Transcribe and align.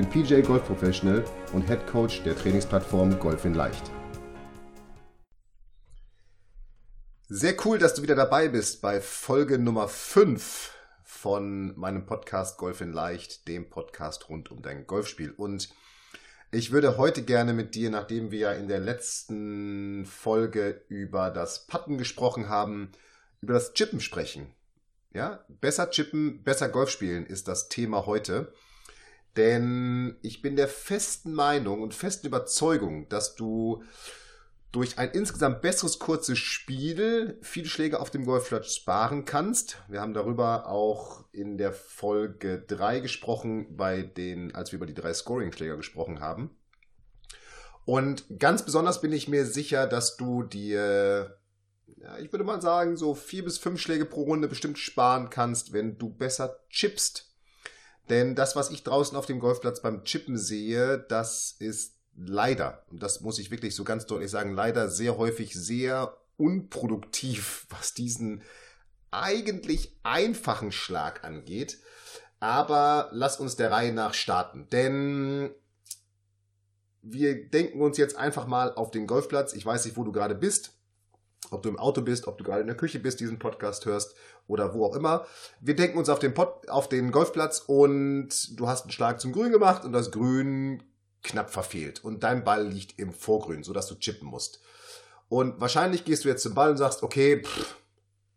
bin 0.00 0.08
PJ 0.08 0.40
Golf 0.40 0.64
Professional 0.64 1.22
und 1.52 1.66
Head 1.66 1.86
Coach 1.86 2.22
der 2.22 2.34
Trainingsplattform 2.34 3.18
Golf 3.18 3.44
in 3.44 3.52
Leicht. 3.52 3.90
Sehr 7.28 7.54
cool, 7.66 7.78
dass 7.78 7.92
du 7.92 8.02
wieder 8.02 8.14
dabei 8.14 8.48
bist 8.48 8.80
bei 8.80 9.02
Folge 9.02 9.58
Nummer 9.58 9.88
5 9.88 10.72
von 11.04 11.78
meinem 11.78 12.06
Podcast 12.06 12.56
Golf 12.56 12.80
in 12.80 12.94
Leicht, 12.94 13.46
dem 13.46 13.68
Podcast 13.68 14.30
rund 14.30 14.50
um 14.50 14.62
dein 14.62 14.86
Golfspiel. 14.86 15.32
Und 15.32 15.68
ich 16.50 16.72
würde 16.72 16.96
heute 16.96 17.22
gerne 17.22 17.52
mit 17.52 17.74
dir, 17.74 17.90
nachdem 17.90 18.30
wir 18.30 18.52
in 18.54 18.68
der 18.68 18.80
letzten 18.80 20.06
Folge 20.06 20.82
über 20.88 21.28
das 21.28 21.66
Putten 21.66 21.98
gesprochen 21.98 22.48
haben, 22.48 22.90
über 23.42 23.52
das 23.52 23.74
Chippen 23.74 24.00
sprechen. 24.00 24.46
Ja, 25.12 25.44
besser 25.48 25.90
chippen, 25.90 26.42
besser 26.42 26.70
Golf 26.70 26.88
spielen 26.88 27.26
ist 27.26 27.48
das 27.48 27.68
Thema 27.68 28.06
heute. 28.06 28.50
Denn 29.36 30.16
ich 30.22 30.42
bin 30.42 30.56
der 30.56 30.68
festen 30.68 31.32
Meinung 31.32 31.82
und 31.82 31.94
festen 31.94 32.26
Überzeugung, 32.26 33.08
dass 33.08 33.36
du 33.36 33.82
durch 34.72 34.98
ein 34.98 35.10
insgesamt 35.10 35.62
besseres 35.62 35.98
kurzes 35.98 36.38
Spiel 36.38 37.38
viele 37.42 37.68
Schläge 37.68 38.00
auf 38.00 38.10
dem 38.10 38.24
Golfplatz 38.24 38.74
sparen 38.74 39.24
kannst. 39.24 39.78
Wir 39.88 40.00
haben 40.00 40.14
darüber 40.14 40.68
auch 40.68 41.24
in 41.32 41.58
der 41.58 41.72
Folge 41.72 42.60
3 42.66 43.00
gesprochen, 43.00 43.76
bei 43.76 44.02
den, 44.02 44.54
als 44.54 44.70
wir 44.72 44.76
über 44.76 44.86
die 44.86 44.94
drei 44.94 45.12
Scoring-Schläger 45.12 45.76
gesprochen 45.76 46.20
haben. 46.20 46.56
Und 47.84 48.24
ganz 48.38 48.64
besonders 48.64 49.00
bin 49.00 49.12
ich 49.12 49.26
mir 49.26 49.44
sicher, 49.44 49.86
dass 49.86 50.16
du 50.16 50.44
dir 50.44 51.40
ja, 52.00 52.18
ich 52.18 52.32
würde 52.32 52.44
mal 52.44 52.62
sagen, 52.62 52.96
so 52.96 53.14
vier 53.14 53.44
bis 53.44 53.58
fünf 53.58 53.80
Schläge 53.80 54.06
pro 54.06 54.22
Runde 54.22 54.48
bestimmt 54.48 54.78
sparen 54.78 55.28
kannst, 55.30 55.72
wenn 55.72 55.98
du 55.98 56.08
besser 56.08 56.56
chippst. 56.70 57.29
Denn 58.10 58.34
das, 58.34 58.56
was 58.56 58.70
ich 58.70 58.82
draußen 58.82 59.16
auf 59.16 59.26
dem 59.26 59.38
Golfplatz 59.38 59.80
beim 59.80 60.04
Chippen 60.04 60.36
sehe, 60.36 60.98
das 60.98 61.54
ist 61.58 61.94
leider, 62.16 62.84
und 62.90 63.02
das 63.02 63.20
muss 63.20 63.38
ich 63.38 63.50
wirklich 63.50 63.74
so 63.74 63.84
ganz 63.84 64.06
deutlich 64.06 64.30
sagen, 64.30 64.52
leider 64.52 64.88
sehr 64.90 65.16
häufig 65.16 65.54
sehr 65.54 66.16
unproduktiv, 66.36 67.66
was 67.70 67.94
diesen 67.94 68.42
eigentlich 69.10 69.96
einfachen 70.02 70.72
Schlag 70.72 71.24
angeht. 71.24 71.78
Aber 72.40 73.10
lass 73.12 73.38
uns 73.38 73.56
der 73.56 73.70
Reihe 73.70 73.92
nach 73.92 74.14
starten. 74.14 74.68
Denn 74.70 75.50
wir 77.02 77.48
denken 77.48 77.80
uns 77.80 77.96
jetzt 77.96 78.16
einfach 78.16 78.46
mal 78.46 78.74
auf 78.74 78.90
den 78.90 79.06
Golfplatz. 79.06 79.52
Ich 79.52 79.64
weiß 79.64 79.84
nicht, 79.84 79.96
wo 79.96 80.04
du 80.04 80.12
gerade 80.12 80.34
bist 80.34 80.79
ob 81.50 81.62
du 81.62 81.68
im 81.68 81.78
Auto 81.78 82.02
bist, 82.02 82.26
ob 82.26 82.38
du 82.38 82.44
gerade 82.44 82.60
in 82.60 82.66
der 82.66 82.76
Küche 82.76 82.98
bist, 82.98 83.20
diesen 83.20 83.38
Podcast 83.38 83.86
hörst 83.86 84.14
oder 84.46 84.74
wo 84.74 84.84
auch 84.84 84.94
immer. 84.94 85.26
Wir 85.60 85.76
denken 85.76 85.98
uns 85.98 86.08
auf 86.08 86.18
den, 86.18 86.34
Pod, 86.34 86.68
auf 86.68 86.88
den 86.88 87.12
Golfplatz 87.12 87.62
und 87.66 88.28
du 88.58 88.68
hast 88.68 88.82
einen 88.82 88.92
Schlag 88.92 89.20
zum 89.20 89.32
Grün 89.32 89.52
gemacht 89.52 89.84
und 89.84 89.92
das 89.92 90.10
Grün 90.10 90.82
knapp 91.22 91.50
verfehlt 91.50 92.02
und 92.02 92.22
dein 92.22 92.44
Ball 92.44 92.66
liegt 92.66 92.98
im 92.98 93.12
Vorgrün, 93.12 93.62
sodass 93.62 93.86
du 93.86 93.94
chippen 93.96 94.28
musst. 94.28 94.60
Und 95.28 95.60
wahrscheinlich 95.60 96.04
gehst 96.04 96.24
du 96.24 96.28
jetzt 96.28 96.42
zum 96.42 96.54
Ball 96.54 96.70
und 96.70 96.76
sagst, 96.76 97.02
okay, 97.02 97.42
pff, 97.42 97.76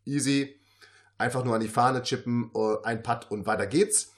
easy, 0.06 0.60
einfach 1.18 1.44
nur 1.44 1.56
an 1.56 1.62
die 1.62 1.68
Fahne 1.68 2.04
chippen, 2.04 2.52
äh, 2.56 2.76
ein 2.84 3.02
Putt 3.04 3.28
und 3.30 3.46
weiter 3.46 3.68
geht's. 3.68 4.12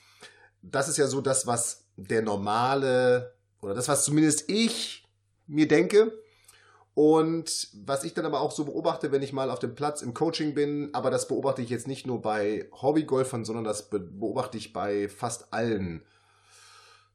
Das 0.62 0.90
ist 0.90 0.98
ja 0.98 1.08
so 1.08 1.22
das, 1.22 1.46
was 1.48 1.86
der 1.96 2.22
normale 2.22 3.36
oder 3.62 3.74
das, 3.74 3.88
was 3.88 4.04
zumindest 4.04 4.50
ich 4.50 5.08
mir 5.48 5.68
denke. 5.68 6.12
Und 6.96 7.68
was 7.74 8.06
ich 8.06 8.14
dann 8.14 8.26
aber 8.26 8.40
auch 8.40 8.52
so 8.52 8.64
beobachte, 8.64 9.12
wenn 9.12 9.22
ich 9.22 9.34
mal 9.34 9.52
auf 9.52 9.60
dem 9.60 9.76
Platz 9.76 10.02
im 10.02 10.14
Coaching 10.14 10.56
bin, 10.56 10.90
aber 10.94 11.12
das 11.12 11.28
beobachte 11.28 11.62
ich 11.62 11.70
jetzt 11.70 11.90
nicht 11.90 12.08
nur 12.08 12.22
bei 12.22 12.70
Hobbygolfern, 12.72 13.44
sondern 13.44 13.66
das 13.66 13.90
beobachte 13.90 14.58
ich 14.58 14.72
bei 14.72 15.10
fast 15.10 15.54
allen, 15.54 16.04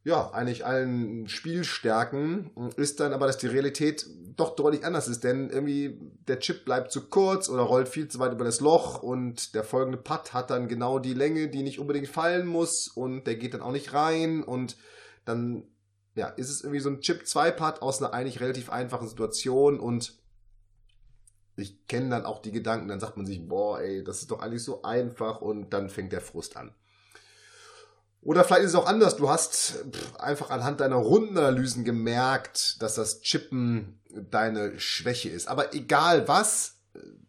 ja, 0.05 0.33
eigentlich 0.33 0.67
allen 0.67 1.29
Spielstärken, 1.29 2.51
ist 2.77 3.01
dann 3.01 3.15
aber, 3.15 3.27
dass 3.27 3.39
die 3.39 3.47
Realität 3.47 4.07
doch 4.37 4.55
deutlich 4.55 4.85
anders 4.85 5.09
ist, 5.09 5.25
denn 5.25 5.49
irgendwie 5.49 5.99
der 6.29 6.41
Chip 6.41 6.67
bleibt 6.67 6.93
zu 6.93 7.09
kurz 7.09 7.49
oder 7.49 7.63
rollt 7.63 7.89
viel 7.89 8.07
zu 8.07 8.19
weit 8.19 8.33
über 8.33 8.45
das 8.45 8.61
Loch 8.61 9.03
und 9.03 9.55
der 9.55 9.65
folgende 9.65 9.99
Putt 9.99 10.35
hat 10.35 10.51
dann 10.51 10.69
genau 10.69 10.99
die 10.99 11.15
Länge, 11.15 11.49
die 11.49 11.63
nicht 11.63 11.79
unbedingt 11.79 12.09
fallen 12.09 12.47
muss 12.47 12.87
und 12.87 13.27
der 13.27 13.37
geht 13.37 13.55
dann 13.55 13.63
auch 13.63 13.73
nicht 13.73 13.95
rein 13.95 14.43
und 14.43 14.77
dann 15.25 15.65
ja, 16.21 16.29
ist 16.29 16.51
es 16.51 16.61
irgendwie 16.61 16.81
so 16.81 16.91
ein 16.91 17.01
Chip-2-Part 17.01 17.81
aus 17.81 18.03
einer 18.03 18.13
eigentlich 18.13 18.41
relativ 18.41 18.69
einfachen 18.69 19.09
Situation 19.09 19.81
und 19.81 20.13
ich 21.57 21.87
kenne 21.87 22.11
dann 22.11 22.27
auch 22.27 22.43
die 22.43 22.53
Gedanken, 22.53 22.89
dann 22.89 23.01
sagt 23.01 23.17
man 23.17 23.25
sich, 23.25 23.49
boah, 23.49 23.81
ey, 23.81 24.05
das 24.05 24.21
ist 24.21 24.31
doch 24.31 24.41
eigentlich 24.41 24.63
so 24.63 24.83
einfach 24.83 25.41
und 25.41 25.71
dann 25.71 25.89
fängt 25.89 26.13
der 26.13 26.21
Frust 26.21 26.59
an. 26.59 26.75
Oder 28.21 28.45
vielleicht 28.45 28.65
ist 28.65 28.73
es 28.73 28.75
auch 28.75 28.87
anders. 28.87 29.17
Du 29.17 29.31
hast 29.31 29.83
einfach 30.19 30.51
anhand 30.51 30.81
deiner 30.81 30.97
Rundenanalysen 30.97 31.85
gemerkt, 31.85 32.83
dass 32.83 32.97
das 32.97 33.23
Chippen 33.23 33.99
deine 34.11 34.79
Schwäche 34.79 35.31
ist. 35.31 35.49
Aber 35.49 35.75
egal 35.75 36.29
was, 36.29 36.77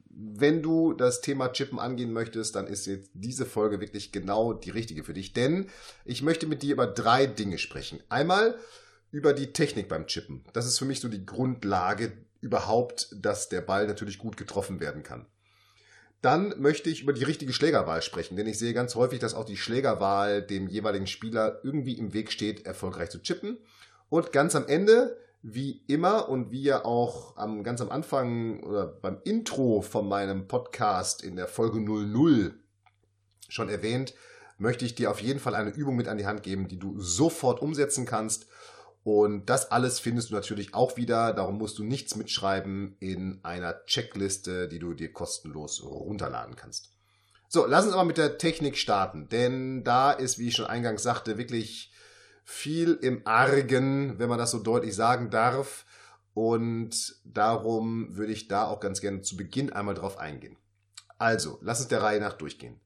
wenn 0.09 0.61
du 0.61 0.91
das 0.91 1.21
Thema 1.21 1.53
Chippen 1.53 1.79
angehen 1.79 2.11
möchtest, 2.11 2.55
dann 2.55 2.67
ist 2.67 2.87
jetzt 2.87 3.09
diese 3.13 3.45
Folge 3.45 3.79
wirklich 3.79 4.11
genau 4.11 4.51
die 4.51 4.69
richtige 4.69 5.05
für 5.05 5.13
dich. 5.13 5.31
Denn 5.31 5.69
ich 6.03 6.23
möchte 6.23 6.45
mit 6.45 6.61
dir 6.61 6.73
über 6.73 6.87
drei 6.87 7.25
Dinge 7.25 7.57
sprechen. 7.57 8.03
Einmal 8.09 8.57
über 9.11 9.33
die 9.33 9.53
Technik 9.53 9.89
beim 9.89 10.07
Chippen. 10.07 10.43
Das 10.53 10.65
ist 10.65 10.79
für 10.79 10.85
mich 10.85 10.99
so 10.99 11.09
die 11.09 11.25
Grundlage 11.25 12.13
überhaupt, 12.39 13.15
dass 13.19 13.49
der 13.49 13.61
Ball 13.61 13.87
natürlich 13.87 14.17
gut 14.17 14.37
getroffen 14.37 14.79
werden 14.79 15.03
kann. 15.03 15.25
Dann 16.21 16.53
möchte 16.59 16.89
ich 16.89 17.01
über 17.01 17.13
die 17.13 17.23
richtige 17.23 17.51
Schlägerwahl 17.51 18.01
sprechen, 18.01 18.35
denn 18.35 18.47
ich 18.47 18.59
sehe 18.59 18.73
ganz 18.73 18.95
häufig, 18.95 19.19
dass 19.19 19.33
auch 19.33 19.45
die 19.45 19.57
Schlägerwahl 19.57 20.41
dem 20.41 20.67
jeweiligen 20.67 21.07
Spieler 21.07 21.59
irgendwie 21.63 21.97
im 21.97 22.13
Weg 22.13 22.31
steht, 22.31 22.65
erfolgreich 22.65 23.09
zu 23.09 23.21
chippen. 23.21 23.57
Und 24.09 24.31
ganz 24.31 24.55
am 24.55 24.67
Ende 24.67 25.17
wie 25.41 25.83
immer 25.87 26.29
und 26.29 26.51
wie 26.51 26.61
ja 26.61 26.85
auch 26.85 27.35
am, 27.37 27.63
ganz 27.63 27.81
am 27.81 27.89
Anfang 27.89 28.61
oder 28.61 28.85
beim 28.85 29.19
Intro 29.23 29.81
von 29.81 30.07
meinem 30.07 30.47
Podcast 30.47 31.23
in 31.23 31.35
der 31.35 31.47
Folge 31.47 31.79
00 31.79 32.53
schon 33.49 33.69
erwähnt, 33.69 34.13
möchte 34.59 34.85
ich 34.85 34.93
dir 34.93 35.09
auf 35.09 35.21
jeden 35.21 35.39
Fall 35.39 35.55
eine 35.55 35.71
Übung 35.71 35.95
mit 35.95 36.07
an 36.07 36.19
die 36.19 36.27
Hand 36.27 36.43
geben, 36.43 36.67
die 36.67 36.77
du 36.77 36.99
sofort 36.99 37.61
umsetzen 37.61 38.05
kannst. 38.05 38.45
Und 39.03 39.49
das 39.49 39.71
alles 39.71 39.99
findest 39.99 40.29
du 40.29 40.35
natürlich 40.35 40.75
auch 40.75 40.95
wieder, 40.95 41.33
darum 41.33 41.57
musst 41.57 41.79
du 41.79 41.83
nichts 41.83 42.15
mitschreiben, 42.15 42.95
in 42.99 43.39
einer 43.43 43.83
Checkliste, 43.85 44.67
die 44.67 44.77
du 44.77 44.93
dir 44.93 45.11
kostenlos 45.11 45.83
runterladen 45.83 46.55
kannst. 46.55 46.91
So, 47.47 47.65
lass 47.65 47.85
uns 47.85 47.93
aber 47.93 48.05
mit 48.05 48.17
der 48.17 48.37
Technik 48.37 48.77
starten, 48.77 49.27
denn 49.27 49.83
da 49.83 50.11
ist, 50.11 50.37
wie 50.37 50.49
ich 50.49 50.55
schon 50.55 50.67
eingangs 50.67 51.03
sagte, 51.03 51.37
wirklich 51.37 51.91
viel 52.43 52.93
im 53.01 53.25
Argen, 53.25 54.19
wenn 54.19 54.29
man 54.29 54.37
das 54.37 54.51
so 54.51 54.59
deutlich 54.59 54.95
sagen 54.95 55.29
darf. 55.29 55.85
Und 56.33 57.15
darum 57.25 58.15
würde 58.15 58.31
ich 58.31 58.47
da 58.47 58.65
auch 58.65 58.79
ganz 58.79 59.01
gerne 59.01 59.21
zu 59.21 59.35
Beginn 59.35 59.73
einmal 59.73 59.95
drauf 59.95 60.17
eingehen. 60.17 60.57
Also, 61.17 61.59
lass 61.61 61.79
uns 61.79 61.89
der 61.89 62.01
Reihe 62.03 62.19
nach 62.19 62.33
durchgehen. 62.33 62.79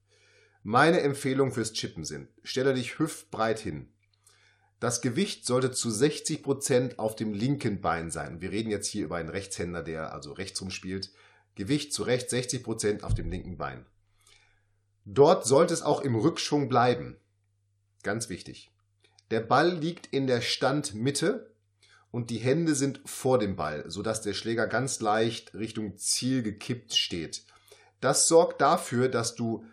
Meine 0.64 1.02
Empfehlung 1.02 1.52
fürs 1.52 1.74
Chippen 1.74 2.06
sind, 2.06 2.28
stelle 2.44 2.74
dich 2.74 2.98
hüftbreit 2.98 3.60
hin. 3.60 3.94
Das 4.86 5.02
Gewicht 5.02 5.48
sollte 5.48 5.72
zu 5.72 5.90
60 5.90 6.44
Prozent 6.44 7.00
auf 7.00 7.16
dem 7.16 7.34
linken 7.34 7.82
Bein 7.82 8.12
sein. 8.12 8.40
Wir 8.40 8.52
reden 8.52 8.70
jetzt 8.70 8.86
hier 8.86 9.06
über 9.06 9.16
einen 9.16 9.30
Rechtshänder, 9.30 9.82
der 9.82 10.14
also 10.14 10.32
rechtsrum 10.32 10.70
spielt. 10.70 11.12
Gewicht 11.56 11.92
zu 11.92 12.04
rechts 12.04 12.30
60 12.30 12.64
Prozent 12.64 13.04
auf 13.04 13.16
dem 13.16 13.32
linken 13.32 13.58
Bein. 13.58 13.88
Dort 15.04 15.48
sollte 15.48 15.74
es 15.74 15.82
auch 15.82 16.02
im 16.02 16.14
Rückschwung 16.14 16.70
bleiben. 16.70 17.18
Ganz 18.04 18.30
wichtig. 18.30 18.70
Der 19.32 19.40
Ball 19.40 19.76
liegt 19.76 20.06
in 20.14 20.28
der 20.28 20.42
Standmitte 20.42 21.52
und 22.12 22.30
die 22.30 22.38
Hände 22.38 22.76
sind 22.76 23.02
vor 23.06 23.40
dem 23.40 23.56
Ball, 23.56 23.86
sodass 23.88 24.22
der 24.22 24.36
Schläger 24.36 24.68
ganz 24.68 25.00
leicht 25.00 25.56
Richtung 25.56 25.98
Ziel 25.98 26.44
gekippt 26.44 26.94
steht. 26.94 27.44
Das 28.02 28.28
sorgt 28.28 28.62
dafür, 28.62 29.10
dass 29.10 29.34
du, 29.34 29.66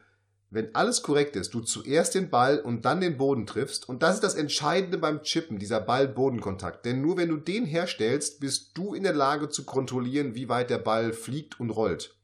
wenn 0.52 0.74
alles 0.74 1.02
korrekt 1.02 1.34
ist, 1.34 1.54
du 1.54 1.60
zuerst 1.60 2.14
den 2.14 2.28
Ball 2.28 2.58
und 2.58 2.84
dann 2.84 3.00
den 3.00 3.16
Boden 3.16 3.46
triffst. 3.46 3.88
Und 3.88 4.02
das 4.02 4.16
ist 4.16 4.22
das 4.22 4.34
Entscheidende 4.34 4.98
beim 4.98 5.22
Chippen, 5.22 5.58
dieser 5.58 5.80
Ball-Bodenkontakt. 5.80 6.84
Denn 6.84 7.00
nur 7.00 7.16
wenn 7.16 7.30
du 7.30 7.38
den 7.38 7.64
herstellst, 7.64 8.38
bist 8.38 8.76
du 8.76 8.92
in 8.92 9.02
der 9.02 9.14
Lage 9.14 9.48
zu 9.48 9.64
kontrollieren, 9.64 10.34
wie 10.34 10.50
weit 10.50 10.68
der 10.68 10.76
Ball 10.76 11.14
fliegt 11.14 11.58
und 11.58 11.70
rollt. 11.70 12.18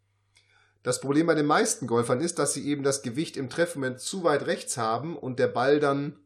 Das 0.83 1.01
Problem 1.01 1.27
bei 1.27 1.35
den 1.35 1.47
meisten 1.47 1.87
Golfern 1.87 2.21
ist, 2.21 2.39
dass 2.39 2.53
sie 2.53 2.69
eben 2.69 2.83
das 2.83 3.01
Gewicht 3.01 3.39
im 3.39 3.49
Treffmoment 3.49 3.99
zu 3.99 4.25
weit 4.25 4.45
rechts 4.47 4.77
haben 4.77 5.17
und 5.17 5.39
der 5.39 5.49
Ball 5.49 5.81
dann 5.81 6.19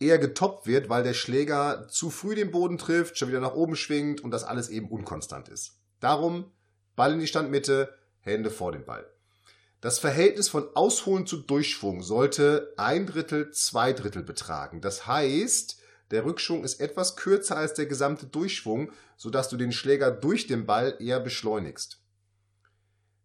eher 0.00 0.18
getoppt 0.18 0.66
wird, 0.66 0.88
weil 0.88 1.04
der 1.04 1.14
Schläger 1.14 1.86
zu 1.88 2.10
früh 2.10 2.34
den 2.34 2.50
Boden 2.50 2.76
trifft, 2.76 3.18
schon 3.18 3.28
wieder 3.28 3.40
nach 3.40 3.54
oben 3.54 3.76
schwingt 3.76 4.20
und 4.20 4.32
das 4.32 4.42
alles 4.42 4.68
eben 4.68 4.88
unkonstant 4.88 5.48
ist. 5.48 5.78
Darum 6.00 6.50
Ball 6.96 7.12
in 7.12 7.20
die 7.20 7.28
Standmitte, 7.28 7.94
Hände 8.18 8.50
vor 8.50 8.72
den 8.72 8.84
Ball. 8.84 9.08
Das 9.86 10.00
Verhältnis 10.00 10.48
von 10.48 10.68
Ausholen 10.74 11.28
zu 11.28 11.36
Durchschwung 11.36 12.02
sollte 12.02 12.74
ein 12.76 13.06
Drittel, 13.06 13.52
zwei 13.52 13.92
Drittel 13.92 14.24
betragen. 14.24 14.80
Das 14.80 15.06
heißt, 15.06 15.78
der 16.10 16.24
Rückschwung 16.24 16.64
ist 16.64 16.80
etwas 16.80 17.14
kürzer 17.14 17.56
als 17.56 17.74
der 17.74 17.86
gesamte 17.86 18.26
Durchschwung, 18.26 18.90
sodass 19.16 19.48
du 19.48 19.56
den 19.56 19.70
Schläger 19.70 20.10
durch 20.10 20.48
den 20.48 20.66
Ball 20.66 20.96
eher 20.98 21.20
beschleunigst. 21.20 22.00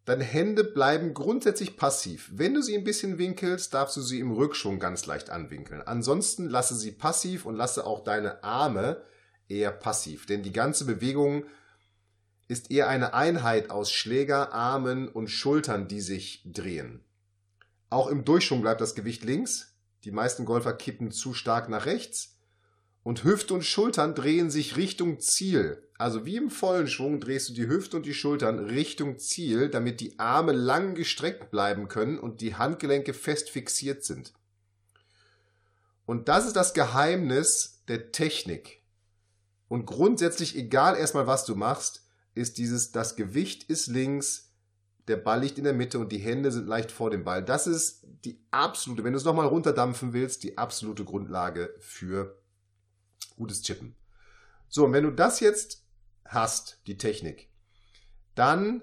Deine 0.04 0.22
Hände 0.22 0.62
bleiben 0.62 1.14
grundsätzlich 1.14 1.76
passiv. 1.76 2.30
Wenn 2.32 2.54
du 2.54 2.62
sie 2.62 2.78
ein 2.78 2.84
bisschen 2.84 3.18
winkelst, 3.18 3.74
darfst 3.74 3.96
du 3.96 4.00
sie 4.00 4.20
im 4.20 4.30
Rückschwung 4.30 4.78
ganz 4.78 5.04
leicht 5.06 5.30
anwinkeln. 5.30 5.82
Ansonsten 5.82 6.48
lasse 6.48 6.76
sie 6.76 6.92
passiv 6.92 7.44
und 7.44 7.56
lasse 7.56 7.84
auch 7.84 8.04
deine 8.04 8.44
Arme 8.44 9.02
eher 9.48 9.72
passiv. 9.72 10.26
Denn 10.26 10.44
die 10.44 10.52
ganze 10.52 10.84
Bewegung 10.84 11.44
ist 12.52 12.70
eher 12.70 12.88
eine 12.88 13.14
Einheit 13.14 13.70
aus 13.70 13.90
Schläger, 13.90 14.52
Armen 14.52 15.08
und 15.08 15.28
Schultern, 15.28 15.88
die 15.88 16.02
sich 16.02 16.42
drehen. 16.44 17.00
Auch 17.88 18.08
im 18.08 18.24
Durchschwung 18.24 18.60
bleibt 18.60 18.80
das 18.80 18.94
Gewicht 18.94 19.24
links. 19.24 19.74
Die 20.04 20.10
meisten 20.10 20.44
Golfer 20.44 20.74
kippen 20.74 21.10
zu 21.10 21.32
stark 21.32 21.68
nach 21.68 21.86
rechts. 21.86 22.36
Und 23.02 23.24
Hüfte 23.24 23.54
und 23.54 23.64
Schultern 23.64 24.14
drehen 24.14 24.50
sich 24.50 24.76
Richtung 24.76 25.18
Ziel. 25.18 25.82
Also 25.98 26.26
wie 26.26 26.36
im 26.36 26.50
vollen 26.50 26.88
Schwung 26.88 27.20
drehst 27.20 27.48
du 27.48 27.54
die 27.54 27.68
Hüfte 27.68 27.96
und 27.96 28.06
die 28.06 28.14
Schultern 28.14 28.58
Richtung 28.58 29.18
Ziel, 29.18 29.68
damit 29.68 30.00
die 30.00 30.18
Arme 30.18 30.52
lang 30.52 30.94
gestreckt 30.94 31.50
bleiben 31.50 31.88
können 31.88 32.18
und 32.18 32.40
die 32.40 32.54
Handgelenke 32.54 33.14
fest 33.14 33.50
fixiert 33.50 34.04
sind. 34.04 34.32
Und 36.04 36.28
das 36.28 36.46
ist 36.46 36.56
das 36.56 36.74
Geheimnis 36.74 37.82
der 37.88 38.12
Technik. 38.12 38.82
Und 39.68 39.86
grundsätzlich, 39.86 40.56
egal 40.56 40.96
erstmal 40.96 41.26
was 41.26 41.46
du 41.46 41.54
machst, 41.54 42.01
ist 42.34 42.58
dieses, 42.58 42.92
das 42.92 43.16
Gewicht 43.16 43.64
ist 43.64 43.86
links, 43.86 44.52
der 45.08 45.16
Ball 45.16 45.40
liegt 45.40 45.58
in 45.58 45.64
der 45.64 45.72
Mitte 45.72 45.98
und 45.98 46.12
die 46.12 46.18
Hände 46.18 46.52
sind 46.52 46.66
leicht 46.66 46.92
vor 46.92 47.10
dem 47.10 47.24
Ball. 47.24 47.44
Das 47.44 47.66
ist 47.66 48.06
die 48.24 48.40
absolute, 48.50 49.02
wenn 49.04 49.12
du 49.12 49.18
es 49.18 49.24
nochmal 49.24 49.48
runterdampfen 49.48 50.12
willst, 50.12 50.44
die 50.44 50.56
absolute 50.58 51.04
Grundlage 51.04 51.74
für 51.80 52.40
gutes 53.36 53.62
Chippen. 53.62 53.96
So, 54.68 54.84
und 54.84 54.92
wenn 54.92 55.04
du 55.04 55.10
das 55.10 55.40
jetzt 55.40 55.84
hast, 56.24 56.80
die 56.86 56.96
Technik, 56.96 57.48
dann 58.34 58.82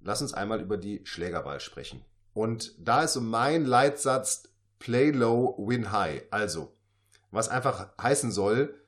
lass 0.00 0.22
uns 0.22 0.32
einmal 0.32 0.60
über 0.60 0.76
die 0.76 1.02
Schlägerball 1.04 1.60
sprechen. 1.60 2.04
Und 2.32 2.74
da 2.78 3.04
ist 3.04 3.12
so 3.12 3.20
mein 3.20 3.64
Leitsatz 3.64 4.44
Play 4.78 5.10
low, 5.10 5.56
win 5.58 5.92
high. 5.92 6.22
Also, 6.30 6.74
was 7.30 7.48
einfach 7.48 7.92
heißen 8.00 8.32
soll, 8.32 8.79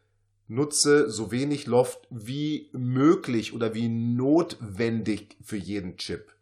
nutze 0.52 1.10
so 1.10 1.31
wenig 1.31 1.66
Loft 1.66 2.06
wie 2.10 2.69
möglich 2.72 3.54
oder 3.54 3.75
wie 3.75 3.88
notwendig 3.88 5.37
für 5.43 5.56
jeden 5.56 5.96
Chip. 5.96 6.32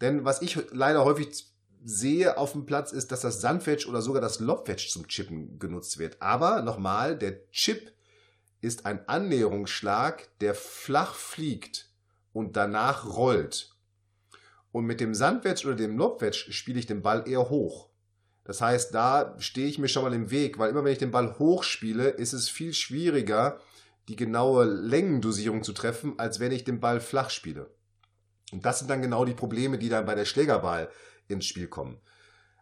Denn 0.00 0.24
was 0.24 0.42
ich 0.42 0.58
leider 0.70 1.04
häufig 1.04 1.46
sehe 1.84 2.38
auf 2.38 2.52
dem 2.52 2.66
Platz 2.66 2.92
ist, 2.92 3.10
dass 3.10 3.20
das 3.20 3.40
Sandwedge 3.40 3.88
oder 3.88 4.00
sogar 4.00 4.20
das 4.20 4.40
Lobwedge 4.40 4.88
zum 4.88 5.08
Chippen 5.08 5.58
genutzt 5.58 5.98
wird. 5.98 6.20
Aber 6.20 6.62
nochmal, 6.62 7.16
der 7.16 7.50
Chip 7.50 7.92
ist 8.60 8.86
ein 8.86 9.08
Annäherungsschlag, 9.08 10.28
der 10.40 10.54
flach 10.54 11.14
fliegt 11.14 11.90
und 12.32 12.56
danach 12.56 13.06
rollt. 13.16 13.74
Und 14.70 14.84
mit 14.84 15.00
dem 15.00 15.14
Sandwedge 15.14 15.66
oder 15.66 15.76
dem 15.76 15.96
Lobwedge 15.96 16.52
spiele 16.52 16.78
ich 16.78 16.86
den 16.86 17.02
Ball 17.02 17.28
eher 17.28 17.50
hoch. 17.50 17.87
Das 18.48 18.62
heißt, 18.62 18.94
da 18.94 19.34
stehe 19.38 19.68
ich 19.68 19.78
mir 19.78 19.88
schon 19.88 20.04
mal 20.04 20.14
im 20.14 20.30
Weg, 20.30 20.58
weil 20.58 20.70
immer 20.70 20.82
wenn 20.82 20.92
ich 20.92 20.98
den 20.98 21.10
Ball 21.10 21.38
hoch 21.38 21.62
spiele, 21.62 22.08
ist 22.08 22.32
es 22.32 22.48
viel 22.48 22.72
schwieriger, 22.72 23.60
die 24.08 24.16
genaue 24.16 24.64
Längendosierung 24.64 25.62
zu 25.62 25.74
treffen, 25.74 26.14
als 26.18 26.40
wenn 26.40 26.50
ich 26.50 26.64
den 26.64 26.80
Ball 26.80 26.98
flach 26.98 27.28
spiele. 27.28 27.68
Und 28.50 28.64
das 28.64 28.78
sind 28.78 28.88
dann 28.88 29.02
genau 29.02 29.26
die 29.26 29.34
Probleme, 29.34 29.76
die 29.76 29.90
dann 29.90 30.06
bei 30.06 30.14
der 30.14 30.24
Schlägerball 30.24 30.88
ins 31.28 31.44
Spiel 31.44 31.68
kommen. 31.68 32.00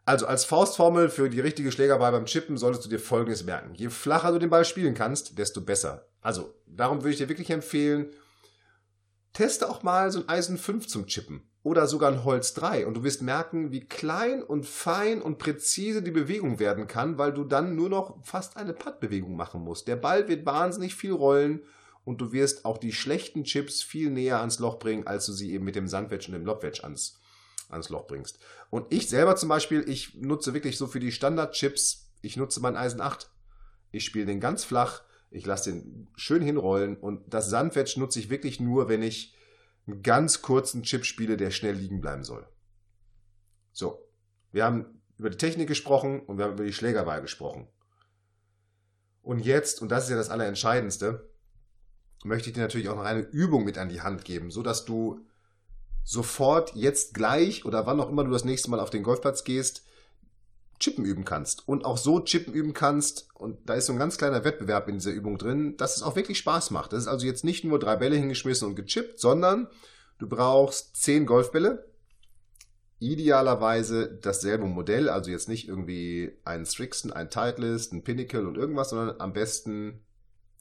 Also 0.05 0.27
als 0.27 0.45
Faustformel 0.45 1.09
für 1.09 1.31
die 1.31 1.39
richtige 1.39 1.71
Schlägerball 1.71 2.11
beim 2.11 2.27
Chippen 2.27 2.57
solltest 2.57 2.85
du 2.85 2.89
dir 2.89 2.99
Folgendes 2.99 3.45
merken. 3.45 3.73
Je 3.77 3.89
flacher 3.89 4.33
du 4.33 4.41
den 4.41 4.51
Ball 4.51 4.65
spielen 4.65 4.95
kannst, 4.95 5.39
desto 5.39 5.61
besser. 5.61 6.09
Also 6.21 6.53
darum 6.67 7.03
würde 7.03 7.11
ich 7.11 7.19
dir 7.19 7.29
wirklich 7.29 7.51
empfehlen, 7.51 8.11
teste 9.33 9.71
auch 9.71 9.85
mal 9.85 10.11
so 10.11 10.19
ein 10.19 10.29
Eisen 10.29 10.59
5 10.59 10.89
zum 10.89 11.07
Chippen 11.07 11.49
oder 11.67 11.89
sogar 11.89 12.13
ein 12.13 12.23
Holz 12.23 12.55
3 12.55 12.87
und 12.87 12.95
du 12.95 13.03
wirst 13.03 13.23
merken, 13.23 13.73
wie 13.73 13.81
klein 13.81 14.41
und 14.41 14.65
fein 14.65 15.21
und 15.21 15.39
präzise 15.39 16.01
die 16.01 16.13
Bewegung 16.13 16.61
werden 16.61 16.87
kann, 16.87 17.19
weil 17.19 17.33
du 17.33 17.43
dann 17.43 17.75
nur 17.75 17.89
noch 17.89 18.25
fast 18.25 18.57
eine 18.57 18.73
Puttbewegung 18.73 19.35
machen 19.35 19.65
musst. 19.65 19.89
Der 19.89 19.97
Ball 19.97 20.29
wird 20.29 20.47
wahnsinnig 20.47 20.95
viel 20.95 21.11
rollen 21.11 21.63
und 22.05 22.21
du 22.21 22.31
wirst 22.31 22.65
auch 22.65 22.79
die 22.79 22.93
schlechten 22.93 23.43
Chips 23.43 23.83
viel 23.83 24.11
näher 24.11 24.39
ans 24.39 24.61
Loch 24.61 24.79
bringen, 24.79 25.09
als 25.09 25.27
du 25.27 25.33
sie 25.33 25.53
eben 25.55 25.65
mit 25.65 25.75
dem 25.75 25.89
Sandwedge 25.89 26.29
und 26.29 26.35
dem 26.35 26.47
Lobwedge 26.47 26.85
ans 26.85 27.19
ans 27.69 27.89
Loch 27.89 28.07
bringst. 28.07 28.39
Und 28.71 28.87
ich 28.91 29.09
selber 29.09 29.35
zum 29.35 29.49
Beispiel, 29.49 29.89
ich 29.89 30.15
nutze 30.15 30.55
wirklich 30.55 30.79
so 30.79 30.87
für 30.87 31.01
die 31.01 31.11
Standard-Chips, 31.11 32.13
ich 32.23 32.37
nutze 32.37 32.61
meinen 32.61 32.77
Eisen 32.77 33.01
8. 33.01 33.29
Ich 33.91 34.05
spiele 34.05 34.27
den 34.27 34.39
ganz 34.39 34.63
flach, 34.63 35.03
ich 35.33 35.45
lasse 35.45 35.73
den 35.73 36.07
schön 36.15 36.43
hinrollen 36.43 36.97
und 36.97 37.23
das 37.27 37.51
Sandwedge 37.51 37.99
nutze 37.99 38.21
ich 38.21 38.31
wirklich 38.31 38.61
nur, 38.61 38.89
wenn 38.89 39.03
ich 39.03 39.36
einen 39.87 40.03
ganz 40.03 40.43
kurzen 40.43 40.83
Chip 40.83 41.05
spiele, 41.05 41.37
der 41.37 41.51
schnell 41.51 41.75
liegen 41.75 42.01
bleiben 42.01 42.25
soll. 42.25 42.47
So, 43.73 44.07
wir 44.53 44.65
haben 44.65 45.03
über 45.19 45.31
die 45.31 45.37
Technik 45.37 45.69
gesprochen 45.69 46.21
und 46.21 46.39
wir 46.39 46.45
haben 46.45 46.55
über 46.55 46.65
die 46.65 46.73
Schlägerwahl 46.73 47.23
gesprochen. 47.23 47.69
Und 49.23 49.41
jetzt, 49.41 49.83
und 49.83 49.91
das 49.91 50.05
ist 50.05 50.11
ja 50.11 50.17
das 50.17 50.31
Allerentscheidendste, 50.31 51.29
möchte 52.25 52.51
ich 52.51 52.55
dir 52.55 52.63
natürlich 52.63 52.89
auch 52.89 52.97
noch 52.97 53.05
eine 53.05 53.21
Übung 53.21 53.65
mit 53.65 53.79
an 53.79 53.89
die 53.89 54.01
Hand 54.01 54.25
geben, 54.25 54.51
so 54.51 54.63
dass 54.63 54.85
du 54.85 55.27
sofort 56.05 56.75
jetzt 56.75 57.15
gleich 57.15 57.65
oder 57.65 57.87
wann 57.87 58.01
auch 58.01 58.09
immer 58.09 58.25
du 58.25 58.31
das 58.31 58.45
nächste 58.45 58.71
Mal 58.71 58.81
auf 58.81 58.91
den 58.91 59.03
Golfplatz 59.03 59.45
gehst, 59.45 59.86
Chippen 60.79 61.05
üben 61.05 61.25
kannst 61.25 61.67
und 61.67 61.85
auch 61.85 61.97
so 61.97 62.21
Chippen 62.21 62.53
üben 62.53 62.75
kannst 62.75 63.29
und 63.35 63.69
da 63.69 63.75
ist 63.75 63.87
so 63.87 63.93
ein 63.93 63.99
ganz 63.99 64.19
kleiner 64.19 64.45
Wettbewerb 64.45 64.89
in 64.89 64.97
dieser 64.97 65.13
Übung 65.13 65.39
drin, 65.39 65.77
dass 65.77 65.97
es 65.97 66.03
auch 66.03 66.17
wirklich 66.17 66.39
Spaß 66.39 66.71
macht. 66.71 66.93
Das 66.93 67.01
ist 67.03 67.09
also 67.09 67.27
jetzt 67.27 67.45
nicht 67.45 67.65
nur 67.65 67.79
drei 67.79 67.97
Bälle 67.97 68.17
hingeschmissen 68.17 68.69
und 68.69 68.77
gechippt, 68.77 69.19
sondern 69.19 69.69
du 70.19 70.29
brauchst 70.29 70.97
zehn 70.97 71.27
Golfbälle, 71.27 71.91
idealerweise 72.99 74.19
dasselbe 74.23 74.67
Modell, 74.67 75.09
also 75.09 75.31
jetzt 75.31 75.49
nicht 75.49 75.69
irgendwie 75.69 76.39
ein 76.45 76.67
Strixon, 76.67 77.13
ein 77.13 77.31
Titleist, 77.31 77.93
ein 77.93 78.05
Pinnacle 78.05 78.47
und 78.47 78.57
irgendwas, 78.57 78.91
sondern 78.91 79.21
am 79.21 79.33
besten 79.33 80.03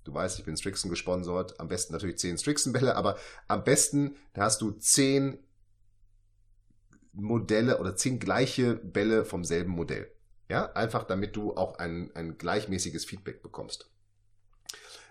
Du 0.05 0.13
weißt, 0.13 0.37
ich 0.37 0.45
bin 0.45 0.55
Strixon 0.55 0.91
gesponsert. 0.91 1.59
Am 1.59 1.67
besten 1.67 1.91
natürlich 1.91 2.19
10 2.19 2.37
Strixon-Bälle, 2.37 2.95
aber 2.95 3.17
am 3.47 3.63
besten, 3.63 4.15
da 4.33 4.43
hast 4.43 4.61
du 4.61 4.71
10 4.71 5.39
Modelle 7.15 7.79
oder 7.79 7.95
10 7.95 8.19
gleiche 8.19 8.75
Bälle 8.75 9.25
vom 9.25 9.43
selben 9.43 9.71
Modell. 9.71 10.11
Ja, 10.49 10.71
einfach 10.73 11.03
damit 11.03 11.35
du 11.35 11.55
auch 11.55 11.79
ein, 11.79 12.11
ein 12.13 12.37
gleichmäßiges 12.37 13.05
Feedback 13.05 13.41
bekommst. 13.41 13.89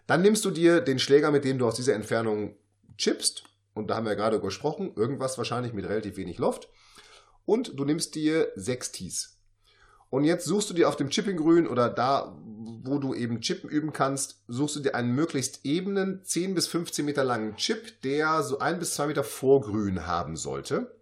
Dann 0.06 0.22
nimmst 0.22 0.44
du 0.44 0.50
dir 0.50 0.80
den 0.80 0.98
Schläger, 0.98 1.30
mit 1.30 1.44
dem 1.44 1.58
du 1.58 1.66
aus 1.66 1.76
dieser 1.76 1.94
Entfernung 1.94 2.56
chippst. 2.98 3.44
Und 3.72 3.88
da 3.88 3.96
haben 3.96 4.06
wir 4.06 4.14
gerade 4.14 4.40
gesprochen, 4.40 4.92
irgendwas 4.94 5.38
wahrscheinlich 5.38 5.72
mit 5.72 5.88
relativ 5.88 6.16
wenig 6.16 6.38
Loft. 6.38 6.68
Und 7.44 7.78
du 7.78 7.84
nimmst 7.84 8.14
dir 8.14 8.52
sechs 8.54 8.92
Tees. 8.92 9.34
Und 10.10 10.22
jetzt 10.22 10.44
suchst 10.44 10.70
du 10.70 10.74
dir 10.74 10.88
auf 10.88 10.94
dem 10.94 11.10
Chipping-Grün 11.10 11.66
oder 11.66 11.88
da, 11.88 12.38
wo 12.84 12.98
du 12.98 13.14
eben 13.14 13.40
Chippen 13.40 13.68
üben 13.68 13.92
kannst, 13.92 14.44
suchst 14.46 14.76
du 14.76 14.80
dir 14.80 14.94
einen 14.94 15.12
möglichst 15.12 15.64
ebenen, 15.64 16.24
10 16.24 16.54
bis 16.54 16.68
15 16.68 17.04
Meter 17.04 17.24
langen 17.24 17.56
Chip, 17.56 18.00
der 18.02 18.44
so 18.44 18.60
ein 18.60 18.78
bis 18.78 18.94
zwei 18.94 19.08
Meter 19.08 19.24
Vorgrün 19.24 20.06
haben 20.06 20.36
sollte. 20.36 20.94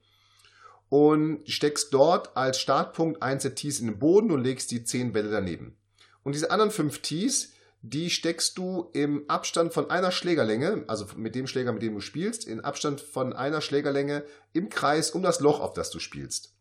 Und 0.93 1.49
steckst 1.49 1.95
dort 1.95 2.37
als 2.37 2.61
Startpunkt 2.61 3.23
ein 3.23 3.41
Set 3.41 3.57
Tees 3.57 3.81
in 3.81 3.87
den 3.87 3.99
Boden 3.99 4.31
und 4.31 4.45
legst 4.45 4.71
die 4.71 4.85
10 4.85 5.15
Bälle 5.15 5.31
daneben. 5.31 5.79
Und 6.23 6.35
diese 6.35 6.51
anderen 6.51 6.71
5 6.71 7.01
Tees, 7.01 7.55
die 7.81 8.11
steckst 8.11 8.59
du 8.59 8.91
im 8.93 9.25
Abstand 9.27 9.73
von 9.73 9.89
einer 9.89 10.13
Schlägerlänge, 10.13 10.85
also 10.89 11.07
mit 11.17 11.35
dem 11.35 11.47
Schläger, 11.47 11.73
mit 11.73 11.81
dem 11.81 11.95
du 11.95 12.03
spielst, 12.03 12.47
in 12.47 12.61
Abstand 12.61 13.01
von 13.01 13.33
einer 13.33 13.63
Schlägerlänge 13.63 14.23
im 14.53 14.69
Kreis 14.69 15.13
um 15.13 15.23
das 15.23 15.41
Loch, 15.41 15.61
auf 15.61 15.73
das 15.73 15.89
du 15.89 15.99
spielst. 15.99 16.55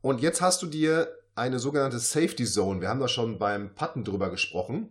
Und 0.00 0.20
jetzt 0.20 0.40
hast 0.40 0.60
du 0.60 0.66
dir 0.66 1.06
eine 1.36 1.60
sogenannte 1.60 2.00
Safety 2.00 2.46
Zone. 2.46 2.80
Wir 2.80 2.88
haben 2.88 2.98
da 2.98 3.06
schon 3.06 3.38
beim 3.38 3.76
Putten 3.76 4.02
drüber 4.02 4.28
gesprochen. 4.28 4.90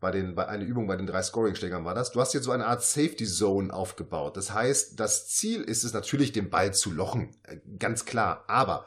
Bei, 0.00 0.10
den, 0.10 0.34
bei 0.34 0.48
einer 0.48 0.64
Übung 0.64 0.86
bei 0.86 0.96
den 0.96 1.06
drei 1.06 1.22
Scoring-Schlägern 1.22 1.84
war 1.84 1.94
das. 1.94 2.10
Du 2.10 2.20
hast 2.20 2.32
jetzt 2.32 2.44
so 2.44 2.52
eine 2.52 2.66
Art 2.66 2.82
Safety 2.82 3.26
Zone 3.26 3.72
aufgebaut. 3.72 4.36
Das 4.36 4.52
heißt, 4.52 4.98
das 4.98 5.28
Ziel 5.28 5.60
ist 5.60 5.84
es 5.84 5.92
natürlich, 5.92 6.32
den 6.32 6.48
Ball 6.48 6.72
zu 6.72 6.90
lochen. 6.90 7.36
Äh, 7.42 7.58
ganz 7.78 8.06
klar. 8.06 8.44
Aber 8.48 8.86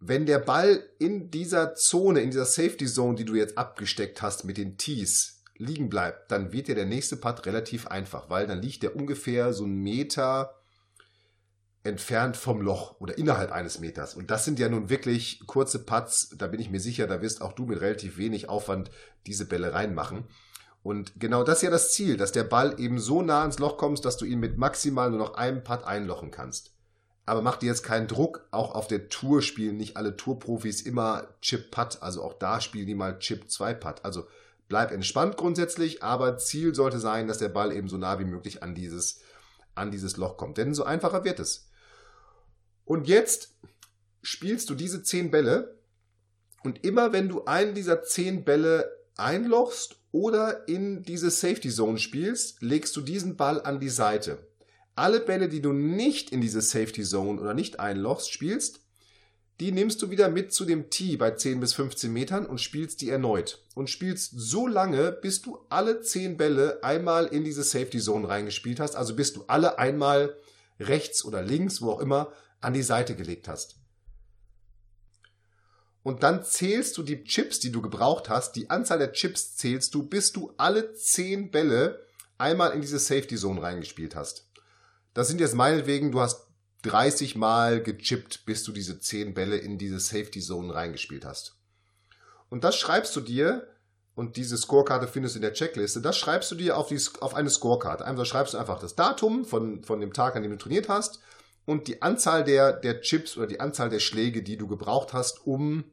wenn 0.00 0.26
der 0.26 0.40
Ball 0.40 0.82
in 0.98 1.30
dieser 1.30 1.74
Zone, 1.76 2.20
in 2.20 2.30
dieser 2.30 2.46
Safety 2.46 2.86
Zone, 2.86 3.14
die 3.14 3.24
du 3.24 3.36
jetzt 3.36 3.56
abgesteckt 3.56 4.22
hast 4.22 4.44
mit 4.44 4.56
den 4.56 4.76
Tees, 4.76 5.44
liegen 5.56 5.88
bleibt, 5.88 6.30
dann 6.30 6.52
wird 6.52 6.68
dir 6.68 6.74
der 6.74 6.86
nächste 6.86 7.16
Putt 7.16 7.46
relativ 7.46 7.86
einfach, 7.86 8.28
weil 8.28 8.46
dann 8.46 8.60
liegt 8.60 8.82
der 8.82 8.96
ungefähr 8.96 9.52
so 9.52 9.64
einen 9.64 9.82
Meter 9.82 10.54
entfernt 11.86 12.36
vom 12.36 12.60
Loch 12.60 13.00
oder 13.00 13.16
innerhalb 13.16 13.52
eines 13.52 13.78
Meters. 13.78 14.14
Und 14.14 14.30
das 14.30 14.44
sind 14.44 14.58
ja 14.58 14.68
nun 14.68 14.90
wirklich 14.90 15.46
kurze 15.46 15.78
Putts. 15.84 16.34
Da 16.36 16.46
bin 16.46 16.60
ich 16.60 16.70
mir 16.70 16.80
sicher, 16.80 17.06
da 17.06 17.22
wirst 17.22 17.40
auch 17.40 17.52
du 17.52 17.66
mit 17.66 17.80
relativ 17.80 18.18
wenig 18.18 18.48
Aufwand 18.48 18.90
diese 19.26 19.46
Bälle 19.46 19.72
reinmachen. 19.72 20.24
Und 20.82 21.18
genau 21.18 21.42
das 21.42 21.58
ist 21.58 21.62
ja 21.62 21.70
das 21.70 21.92
Ziel, 21.92 22.16
dass 22.16 22.30
der 22.30 22.44
Ball 22.44 22.78
eben 22.78 23.00
so 23.00 23.20
nah 23.20 23.40
ans 23.40 23.58
Loch 23.58 23.76
kommt, 23.76 24.04
dass 24.04 24.18
du 24.18 24.24
ihn 24.24 24.38
mit 24.38 24.56
maximal 24.56 25.10
nur 25.10 25.18
noch 25.18 25.34
einem 25.34 25.64
Putt 25.64 25.84
einlochen 25.84 26.30
kannst. 26.30 26.72
Aber 27.24 27.42
mach 27.42 27.56
dir 27.56 27.66
jetzt 27.66 27.82
keinen 27.82 28.06
Druck, 28.06 28.46
auch 28.52 28.72
auf 28.72 28.86
der 28.86 29.08
Tour 29.08 29.42
spielen 29.42 29.76
nicht 29.76 29.96
alle 29.96 30.16
Tourprofis 30.16 30.80
immer 30.82 31.26
Chip-Putt, 31.42 31.98
also 32.02 32.22
auch 32.22 32.34
da 32.34 32.60
spielen 32.60 32.86
die 32.86 32.94
mal 32.94 33.18
Chip-2-Putt. 33.18 34.04
Also 34.04 34.28
bleib 34.68 34.92
entspannt 34.92 35.36
grundsätzlich, 35.36 36.04
aber 36.04 36.38
Ziel 36.38 36.72
sollte 36.72 37.00
sein, 37.00 37.26
dass 37.26 37.38
der 37.38 37.48
Ball 37.48 37.72
eben 37.72 37.88
so 37.88 37.96
nah 37.96 38.20
wie 38.20 38.24
möglich 38.24 38.62
an 38.62 38.76
dieses, 38.76 39.18
an 39.74 39.90
dieses 39.90 40.16
Loch 40.16 40.36
kommt. 40.36 40.56
Denn 40.56 40.72
so 40.72 40.84
einfacher 40.84 41.24
wird 41.24 41.40
es. 41.40 41.65
Und 42.86 43.08
jetzt 43.08 43.54
spielst 44.22 44.70
du 44.70 44.74
diese 44.74 45.02
zehn 45.02 45.30
Bälle 45.30 45.78
und 46.64 46.84
immer 46.84 47.12
wenn 47.12 47.28
du 47.28 47.44
einen 47.44 47.74
dieser 47.74 48.02
zehn 48.02 48.44
Bälle 48.44 48.90
einlochst 49.16 49.96
oder 50.12 50.66
in 50.68 51.02
diese 51.02 51.30
Safety 51.30 51.68
Zone 51.68 51.98
spielst, 51.98 52.62
legst 52.62 52.96
du 52.96 53.02
diesen 53.02 53.36
Ball 53.36 53.60
an 53.60 53.80
die 53.80 53.90
Seite. 53.90 54.38
Alle 54.94 55.20
Bälle, 55.20 55.48
die 55.48 55.60
du 55.60 55.72
nicht 55.72 56.30
in 56.30 56.40
diese 56.40 56.62
Safety 56.62 57.02
Zone 57.02 57.40
oder 57.40 57.54
nicht 57.54 57.80
einlochst, 57.80 58.32
spielst, 58.32 58.80
die 59.60 59.72
nimmst 59.72 60.00
du 60.02 60.10
wieder 60.10 60.28
mit 60.28 60.52
zu 60.52 60.64
dem 60.64 60.90
Tee 60.90 61.16
bei 61.16 61.32
10 61.32 61.60
bis 61.60 61.72
15 61.74 62.12
Metern 62.12 62.46
und 62.46 62.60
spielst 62.60 63.00
die 63.00 63.10
erneut. 63.10 63.64
Und 63.74 63.90
spielst 63.90 64.32
so 64.36 64.66
lange, 64.66 65.12
bis 65.12 65.42
du 65.42 65.58
alle 65.70 66.02
10 66.02 66.36
Bälle 66.36 66.82
einmal 66.82 67.26
in 67.26 67.42
diese 67.42 67.62
Safety 67.62 67.98
Zone 67.98 68.28
reingespielt 68.28 68.80
hast. 68.80 68.96
Also 68.96 69.16
bis 69.16 69.32
du 69.32 69.44
alle 69.48 69.78
einmal 69.78 70.36
rechts 70.78 71.24
oder 71.24 71.42
links, 71.42 71.80
wo 71.80 71.90
auch 71.90 72.00
immer, 72.00 72.32
an 72.66 72.74
die 72.74 72.82
Seite 72.82 73.14
gelegt 73.14 73.48
hast 73.48 73.76
und 76.06 76.22
dann 76.22 76.44
zählst 76.44 76.96
du 76.98 77.02
die 77.02 77.24
Chips, 77.24 77.58
die 77.58 77.72
du 77.72 77.82
gebraucht 77.82 78.28
hast, 78.28 78.54
die 78.54 78.70
Anzahl 78.70 78.98
der 78.98 79.10
Chips 79.10 79.56
zählst 79.56 79.92
du, 79.92 80.04
bis 80.04 80.30
du 80.30 80.54
alle 80.56 80.94
10 80.94 81.50
Bälle 81.50 82.06
einmal 82.38 82.70
in 82.74 82.80
diese 82.80 83.00
Safety 83.00 83.34
Zone 83.34 83.60
reingespielt 83.60 84.14
hast. 84.14 84.46
Das 85.14 85.26
sind 85.26 85.40
jetzt 85.40 85.56
meinetwegen, 85.56 86.12
du 86.12 86.20
hast 86.20 86.46
30 86.82 87.34
Mal 87.34 87.82
gechippt, 87.82 88.46
bis 88.46 88.62
du 88.62 88.70
diese 88.70 89.00
10 89.00 89.34
Bälle 89.34 89.56
in 89.56 89.78
diese 89.78 89.98
Safety 89.98 90.40
Zone 90.40 90.72
reingespielt 90.72 91.24
hast. 91.24 91.56
Und 92.50 92.62
das 92.62 92.76
schreibst 92.76 93.16
du 93.16 93.20
dir, 93.20 93.66
und 94.14 94.36
diese 94.36 94.56
Scorekarte 94.56 95.08
findest 95.08 95.34
du 95.34 95.38
in 95.38 95.42
der 95.42 95.54
Checkliste, 95.54 96.00
das 96.00 96.16
schreibst 96.16 96.52
du 96.52 96.54
dir 96.54 96.76
auf, 96.76 96.86
die, 96.86 97.00
auf 97.18 97.34
eine 97.34 97.50
Scorekarte. 97.50 98.04
Einfach 98.04 98.26
schreibst 98.26 98.54
du 98.54 98.58
einfach 98.58 98.78
das 98.78 98.94
Datum 98.94 99.44
von, 99.44 99.82
von 99.82 100.00
dem 100.00 100.12
Tag, 100.12 100.36
an 100.36 100.42
dem 100.42 100.52
du 100.52 100.58
trainiert 100.58 100.88
hast, 100.88 101.18
und 101.66 101.88
die 101.88 102.00
Anzahl 102.00 102.44
der, 102.44 102.72
der 102.72 103.00
Chips 103.02 103.36
oder 103.36 103.46
die 103.46 103.60
Anzahl 103.60 103.90
der 103.90 104.00
Schläge, 104.00 104.42
die 104.42 104.56
du 104.56 104.66
gebraucht 104.66 105.12
hast, 105.12 105.46
um 105.46 105.84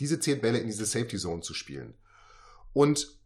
diese 0.00 0.20
zehn 0.20 0.40
Bälle 0.40 0.58
in 0.58 0.66
diese 0.66 0.84
Safety 0.84 1.16
Zone 1.16 1.40
zu 1.40 1.54
spielen. 1.54 1.94
Und 2.72 3.18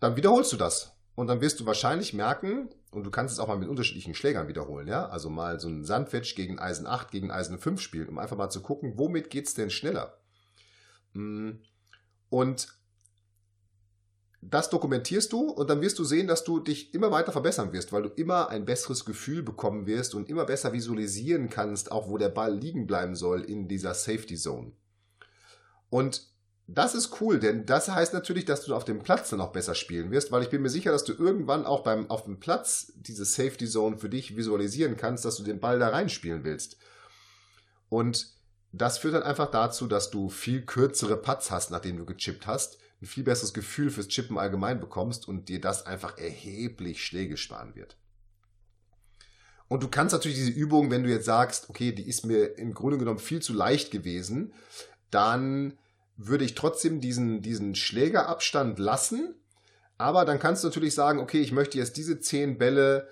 dann 0.00 0.16
wiederholst 0.16 0.52
du 0.52 0.56
das. 0.56 0.92
Und 1.14 1.28
dann 1.28 1.40
wirst 1.40 1.60
du 1.60 1.66
wahrscheinlich 1.66 2.12
merken, 2.12 2.68
und 2.90 3.04
du 3.04 3.10
kannst 3.10 3.32
es 3.32 3.38
auch 3.38 3.48
mal 3.48 3.58
mit 3.58 3.68
unterschiedlichen 3.68 4.14
Schlägern 4.14 4.48
wiederholen, 4.48 4.86
ja, 4.86 5.06
also 5.08 5.30
mal 5.30 5.60
so 5.60 5.68
ein 5.68 5.84
Sandwich 5.84 6.34
gegen 6.34 6.58
Eisen 6.58 6.86
8, 6.86 7.10
gegen 7.10 7.30
Eisen 7.30 7.58
5 7.58 7.80
spielen, 7.80 8.08
um 8.08 8.18
einfach 8.18 8.36
mal 8.36 8.50
zu 8.50 8.62
gucken, 8.62 8.94
womit 8.96 9.30
geht's 9.30 9.54
denn 9.54 9.70
schneller? 9.70 10.18
Mm. 11.12 11.52
Und 12.28 12.68
das 14.50 14.70
dokumentierst 14.70 15.32
du 15.32 15.50
und 15.50 15.68
dann 15.68 15.80
wirst 15.80 15.98
du 15.98 16.04
sehen, 16.04 16.26
dass 16.28 16.44
du 16.44 16.60
dich 16.60 16.94
immer 16.94 17.10
weiter 17.10 17.32
verbessern 17.32 17.72
wirst, 17.72 17.92
weil 17.92 18.02
du 18.02 18.08
immer 18.10 18.48
ein 18.48 18.64
besseres 18.64 19.04
Gefühl 19.04 19.42
bekommen 19.42 19.86
wirst 19.86 20.14
und 20.14 20.28
immer 20.28 20.44
besser 20.44 20.72
visualisieren 20.72 21.48
kannst, 21.48 21.90
auch 21.90 22.08
wo 22.08 22.18
der 22.18 22.28
Ball 22.28 22.54
liegen 22.54 22.86
bleiben 22.86 23.16
soll 23.16 23.42
in 23.42 23.66
dieser 23.66 23.94
Safety 23.94 24.36
Zone. 24.36 24.72
Und 25.90 26.28
das 26.68 26.94
ist 26.94 27.20
cool, 27.20 27.38
denn 27.38 27.64
das 27.64 27.88
heißt 27.88 28.12
natürlich, 28.12 28.44
dass 28.44 28.64
du 28.64 28.74
auf 28.74 28.84
dem 28.84 29.00
Platz 29.00 29.30
dann 29.30 29.40
auch 29.40 29.52
besser 29.52 29.74
spielen 29.74 30.10
wirst, 30.10 30.32
weil 30.32 30.42
ich 30.42 30.50
bin 30.50 30.62
mir 30.62 30.70
sicher, 30.70 30.90
dass 30.90 31.04
du 31.04 31.12
irgendwann 31.12 31.64
auch 31.64 31.82
beim, 31.82 32.10
auf 32.10 32.24
dem 32.24 32.40
Platz 32.40 32.92
diese 32.96 33.24
Safety 33.24 33.66
Zone 33.66 33.98
für 33.98 34.08
dich 34.08 34.36
visualisieren 34.36 34.96
kannst, 34.96 35.24
dass 35.24 35.36
du 35.36 35.44
den 35.44 35.60
Ball 35.60 35.78
da 35.78 35.88
reinspielen 35.88 36.44
willst. 36.44 36.76
Und 37.88 38.34
das 38.72 38.98
führt 38.98 39.14
dann 39.14 39.22
einfach 39.22 39.50
dazu, 39.50 39.86
dass 39.86 40.10
du 40.10 40.28
viel 40.28 40.62
kürzere 40.62 41.16
Putts 41.16 41.50
hast, 41.50 41.70
nachdem 41.70 41.96
du 41.98 42.04
gechippt 42.04 42.46
hast, 42.46 42.78
ein 43.02 43.06
viel 43.06 43.24
besseres 43.24 43.52
Gefühl 43.52 43.90
fürs 43.90 44.08
Chippen 44.08 44.38
allgemein 44.38 44.80
bekommst 44.80 45.28
und 45.28 45.48
dir 45.48 45.60
das 45.60 45.84
einfach 45.86 46.16
erheblich 46.18 47.04
Schläge 47.04 47.36
sparen 47.36 47.74
wird. 47.74 47.96
Und 49.68 49.82
du 49.82 49.88
kannst 49.88 50.12
natürlich 50.12 50.38
diese 50.38 50.50
Übung, 50.50 50.90
wenn 50.90 51.02
du 51.02 51.10
jetzt 51.10 51.26
sagst, 51.26 51.68
okay, 51.68 51.92
die 51.92 52.08
ist 52.08 52.24
mir 52.24 52.56
im 52.58 52.72
Grunde 52.72 52.98
genommen 52.98 53.18
viel 53.18 53.42
zu 53.42 53.52
leicht 53.52 53.90
gewesen, 53.90 54.52
dann 55.10 55.76
würde 56.16 56.44
ich 56.44 56.54
trotzdem 56.54 57.00
diesen, 57.00 57.42
diesen 57.42 57.74
Schlägerabstand 57.74 58.78
lassen. 58.78 59.34
Aber 59.98 60.24
dann 60.24 60.38
kannst 60.38 60.62
du 60.62 60.68
natürlich 60.68 60.94
sagen, 60.94 61.18
okay, 61.18 61.40
ich 61.40 61.52
möchte 61.52 61.78
jetzt 61.78 61.96
diese 61.96 62.20
zehn 62.20 62.58
Bälle 62.58 63.08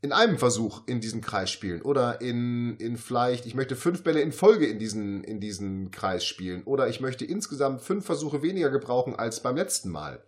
in 0.00 0.12
einem 0.12 0.38
Versuch 0.38 0.82
in 0.86 1.00
diesem 1.00 1.20
Kreis 1.20 1.50
spielen 1.50 1.82
oder 1.82 2.20
in, 2.20 2.76
in 2.76 2.96
vielleicht, 2.96 3.46
ich 3.46 3.54
möchte 3.54 3.74
fünf 3.74 4.04
Bälle 4.04 4.20
in 4.20 4.32
Folge 4.32 4.66
in 4.66 4.78
diesen, 4.78 5.24
in 5.24 5.40
diesen 5.40 5.90
Kreis 5.90 6.24
spielen 6.24 6.62
oder 6.64 6.88
ich 6.88 7.00
möchte 7.00 7.24
insgesamt 7.24 7.82
fünf 7.82 8.06
Versuche 8.06 8.42
weniger 8.42 8.70
gebrauchen 8.70 9.16
als 9.16 9.42
beim 9.42 9.56
letzten 9.56 9.90
Mal. 9.90 10.22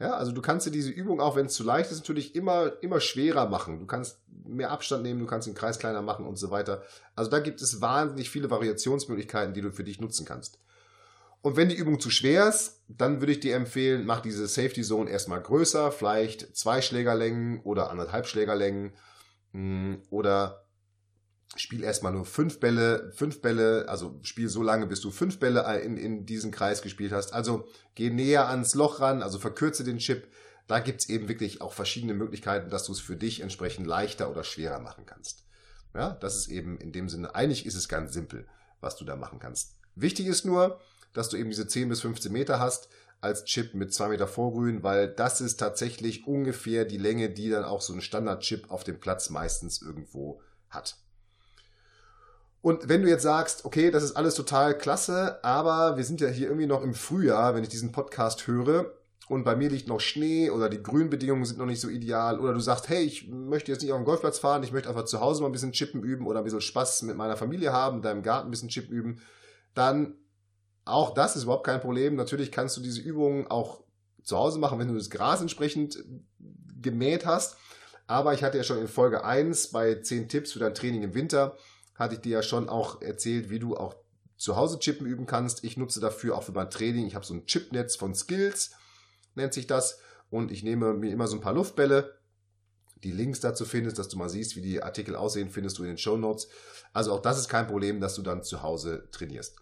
Ja, 0.00 0.14
also 0.14 0.32
du 0.32 0.42
kannst 0.42 0.66
dir 0.66 0.70
diese 0.70 0.90
Übung, 0.90 1.20
auch 1.20 1.36
wenn 1.36 1.46
es 1.46 1.54
zu 1.54 1.62
leicht 1.62 1.90
ist, 1.90 2.00
natürlich 2.00 2.34
immer, 2.34 2.72
immer 2.82 3.00
schwerer 3.00 3.48
machen. 3.48 3.78
Du 3.78 3.86
kannst 3.86 4.18
mehr 4.44 4.70
Abstand 4.70 5.02
nehmen, 5.02 5.20
du 5.20 5.26
kannst 5.26 5.46
den 5.46 5.54
Kreis 5.54 5.78
kleiner 5.78 6.02
machen 6.02 6.26
und 6.26 6.36
so 6.36 6.50
weiter. 6.50 6.82
Also 7.14 7.30
da 7.30 7.38
gibt 7.38 7.62
es 7.62 7.80
wahnsinnig 7.80 8.28
viele 8.28 8.50
Variationsmöglichkeiten, 8.50 9.54
die 9.54 9.60
du 9.60 9.70
für 9.70 9.84
dich 9.84 10.00
nutzen 10.00 10.26
kannst. 10.26 10.58
Und 11.44 11.56
wenn 11.56 11.68
die 11.68 11.76
Übung 11.76 12.00
zu 12.00 12.08
schwer 12.08 12.48
ist, 12.48 12.80
dann 12.88 13.20
würde 13.20 13.32
ich 13.32 13.40
dir 13.40 13.54
empfehlen, 13.54 14.06
mach 14.06 14.22
diese 14.22 14.48
Safety 14.48 14.80
Zone 14.80 15.10
erstmal 15.10 15.42
größer, 15.42 15.92
vielleicht 15.92 16.56
zwei 16.56 16.80
Schlägerlängen 16.80 17.60
oder 17.64 17.90
anderthalb 17.90 18.26
Schlägerlängen 18.26 18.94
mm, 19.52 19.96
oder 20.08 20.64
spiel 21.54 21.84
erstmal 21.84 22.12
nur 22.12 22.24
fünf 22.24 22.60
Bälle, 22.60 23.12
fünf 23.14 23.42
Bälle, 23.42 23.84
also 23.90 24.18
spiel 24.22 24.48
so 24.48 24.62
lange, 24.62 24.86
bis 24.86 25.02
du 25.02 25.10
fünf 25.10 25.38
Bälle 25.38 25.80
in, 25.80 25.98
in 25.98 26.24
diesen 26.24 26.50
Kreis 26.50 26.80
gespielt 26.80 27.12
hast. 27.12 27.34
Also 27.34 27.68
geh 27.94 28.08
näher 28.08 28.48
ans 28.48 28.74
Loch 28.74 29.00
ran, 29.00 29.22
also 29.22 29.38
verkürze 29.38 29.84
den 29.84 29.98
Chip. 29.98 30.26
Da 30.66 30.78
gibt's 30.78 31.10
eben 31.10 31.28
wirklich 31.28 31.60
auch 31.60 31.74
verschiedene 31.74 32.14
Möglichkeiten, 32.14 32.70
dass 32.70 32.84
du 32.84 32.92
es 32.92 33.00
für 33.00 33.16
dich 33.16 33.42
entsprechend 33.42 33.86
leichter 33.86 34.30
oder 34.30 34.44
schwerer 34.44 34.80
machen 34.80 35.04
kannst. 35.04 35.44
Ja, 35.94 36.08
das 36.08 36.36
ist 36.36 36.48
eben 36.48 36.78
in 36.78 36.90
dem 36.90 37.10
Sinne, 37.10 37.34
eigentlich 37.34 37.66
ist 37.66 37.74
es 37.74 37.90
ganz 37.90 38.14
simpel, 38.14 38.48
was 38.80 38.96
du 38.96 39.04
da 39.04 39.14
machen 39.14 39.40
kannst. 39.40 39.76
Wichtig 39.94 40.26
ist 40.26 40.46
nur, 40.46 40.80
dass 41.14 41.30
du 41.30 41.38
eben 41.38 41.48
diese 41.48 41.66
10 41.66 41.88
bis 41.88 42.02
15 42.02 42.30
Meter 42.30 42.60
hast 42.60 42.88
als 43.22 43.44
Chip 43.46 43.74
mit 43.74 43.94
2 43.94 44.08
Meter 44.08 44.28
Vorgrün, 44.28 44.82
weil 44.82 45.08
das 45.08 45.40
ist 45.40 45.56
tatsächlich 45.56 46.26
ungefähr 46.26 46.84
die 46.84 46.98
Länge, 46.98 47.30
die 47.30 47.48
dann 47.48 47.64
auch 47.64 47.80
so 47.80 47.94
ein 47.94 48.02
Standard-Chip 48.02 48.70
auf 48.70 48.84
dem 48.84 49.00
Platz 49.00 49.30
meistens 49.30 49.80
irgendwo 49.80 50.42
hat. 50.68 50.96
Und 52.60 52.88
wenn 52.88 53.02
du 53.02 53.08
jetzt 53.08 53.22
sagst, 53.22 53.64
okay, 53.64 53.90
das 53.90 54.02
ist 54.02 54.16
alles 54.16 54.34
total 54.34 54.76
klasse, 54.76 55.42
aber 55.42 55.96
wir 55.96 56.04
sind 56.04 56.20
ja 56.20 56.28
hier 56.28 56.48
irgendwie 56.48 56.66
noch 56.66 56.82
im 56.82 56.94
Frühjahr, 56.94 57.54
wenn 57.54 57.62
ich 57.62 57.68
diesen 57.68 57.92
Podcast 57.92 58.46
höre 58.46 58.92
und 59.28 59.44
bei 59.44 59.56
mir 59.56 59.70
liegt 59.70 59.88
noch 59.88 60.00
Schnee 60.00 60.50
oder 60.50 60.68
die 60.68 60.82
Grünbedingungen 60.82 61.44
sind 61.44 61.58
noch 61.58 61.66
nicht 61.66 61.80
so 61.80 61.88
ideal 61.88 62.40
oder 62.40 62.52
du 62.52 62.60
sagst, 62.60 62.88
hey, 62.88 63.02
ich 63.02 63.28
möchte 63.28 63.70
jetzt 63.70 63.82
nicht 63.82 63.92
auf 63.92 63.98
den 63.98 64.06
Golfplatz 64.06 64.38
fahren, 64.38 64.62
ich 64.62 64.72
möchte 64.72 64.88
einfach 64.88 65.04
zu 65.04 65.20
Hause 65.20 65.42
mal 65.42 65.48
ein 65.48 65.52
bisschen 65.52 65.72
Chippen 65.72 66.02
üben 66.02 66.26
oder 66.26 66.38
ein 66.38 66.44
bisschen 66.44 66.60
Spaß 66.60 67.02
mit 67.02 67.16
meiner 67.16 67.36
Familie 67.36 67.72
haben, 67.72 67.96
in 67.96 68.02
deinem 68.02 68.22
Garten 68.22 68.48
ein 68.48 68.50
bisschen 68.50 68.68
Chippen 68.70 68.94
üben, 68.94 69.20
dann 69.74 70.14
auch 70.84 71.14
das 71.14 71.36
ist 71.36 71.44
überhaupt 71.44 71.66
kein 71.66 71.80
Problem. 71.80 72.14
Natürlich 72.16 72.52
kannst 72.52 72.76
du 72.76 72.80
diese 72.80 73.00
Übungen 73.00 73.46
auch 73.46 73.82
zu 74.22 74.36
Hause 74.36 74.58
machen, 74.58 74.78
wenn 74.78 74.88
du 74.88 74.94
das 74.94 75.10
Gras 75.10 75.40
entsprechend 75.40 75.98
gemäht 76.80 77.26
hast. 77.26 77.56
Aber 78.06 78.34
ich 78.34 78.42
hatte 78.42 78.58
ja 78.58 78.64
schon 78.64 78.78
in 78.78 78.88
Folge 78.88 79.24
1 79.24 79.68
bei 79.68 79.94
10 79.94 80.28
Tipps 80.28 80.52
für 80.52 80.58
dein 80.58 80.74
Training 80.74 81.02
im 81.02 81.14
Winter 81.14 81.56
hatte 81.94 82.14
ich 82.14 82.20
dir 82.20 82.32
ja 82.32 82.42
schon 82.42 82.68
auch 82.68 83.00
erzählt, 83.02 83.50
wie 83.50 83.58
du 83.58 83.76
auch 83.76 83.94
zu 84.36 84.56
Hause 84.56 84.78
Chippen 84.78 85.06
üben 85.06 85.26
kannst. 85.26 85.64
Ich 85.64 85.76
nutze 85.76 86.00
dafür 86.00 86.36
auch 86.36 86.42
für 86.42 86.52
mein 86.52 86.70
Training. 86.70 87.06
Ich 87.06 87.14
habe 87.14 87.24
so 87.24 87.34
ein 87.34 87.46
Chipnetz 87.46 87.96
von 87.96 88.14
Skills, 88.14 88.72
nennt 89.34 89.54
sich 89.54 89.66
das. 89.66 90.00
Und 90.30 90.50
ich 90.50 90.64
nehme 90.64 90.94
mir 90.94 91.12
immer 91.12 91.28
so 91.28 91.36
ein 91.36 91.40
paar 91.40 91.54
Luftbälle. 91.54 92.18
Die 93.04 93.12
Links 93.12 93.40
dazu 93.40 93.64
findest, 93.64 93.98
dass 93.98 94.08
du 94.08 94.18
mal 94.18 94.28
siehst, 94.28 94.56
wie 94.56 94.62
die 94.62 94.82
Artikel 94.82 95.14
aussehen, 95.14 95.50
findest 95.50 95.78
du 95.78 95.82
in 95.82 95.90
den 95.90 95.98
Show 95.98 96.16
Notes. 96.16 96.48
Also 96.92 97.12
auch 97.12 97.20
das 97.20 97.38
ist 97.38 97.48
kein 97.48 97.66
Problem, 97.66 98.00
dass 98.00 98.14
du 98.14 98.22
dann 98.22 98.42
zu 98.42 98.62
Hause 98.62 99.08
trainierst. 99.12 99.56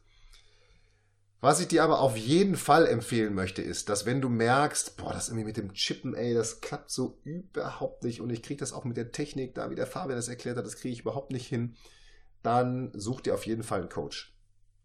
Was 1.42 1.61
ich 1.61 1.66
dir 1.66 1.82
aber 1.82 1.99
auf 1.99 2.16
jeden 2.16 2.54
Fall 2.54 2.87
empfehlen 2.87 3.34
möchte, 3.34 3.62
ist, 3.62 3.88
dass 3.88 4.06
wenn 4.06 4.20
du 4.20 4.28
merkst, 4.28 4.96
boah, 4.96 5.12
das 5.12 5.28
irgendwie 5.28 5.46
mit 5.46 5.56
dem 5.56 5.72
Chippen, 5.72 6.14
ey, 6.14 6.34
das 6.34 6.61
klappt 6.61 6.92
so 6.92 7.18
überhaupt 7.25 8.04
nicht 8.04 8.20
und 8.20 8.30
ich 8.30 8.44
kriege 8.44 8.61
das 8.61 8.72
auch 8.72 8.84
mit 8.84 8.96
der 8.96 9.11
Technik, 9.11 9.56
da 9.56 9.68
wie 9.68 9.75
der 9.75 9.88
Fabian 9.88 10.14
das 10.14 10.28
erklärt 10.28 10.56
hat, 10.56 10.64
das 10.64 10.76
kriege 10.76 10.92
ich 10.92 11.00
überhaupt 11.00 11.32
nicht 11.32 11.49
hin, 11.49 11.75
dann 12.44 12.92
such 12.94 13.22
dir 13.22 13.34
auf 13.34 13.44
jeden 13.44 13.64
Fall 13.64 13.80
einen 13.80 13.88
Coach. 13.88 14.32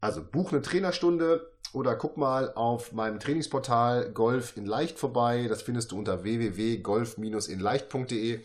Also 0.01 0.23
buch 0.23 0.51
eine 0.51 0.63
Trainerstunde 0.63 1.47
oder 1.73 1.95
guck 1.95 2.17
mal 2.17 2.51
auf 2.55 2.91
meinem 2.91 3.19
Trainingsportal 3.19 4.11
Golf 4.11 4.57
in 4.57 4.65
Leicht 4.65 4.97
vorbei. 4.97 5.45
Das 5.47 5.61
findest 5.61 5.91
du 5.91 5.99
unter 5.99 6.23
www.golf-inleicht.de. 6.23 8.39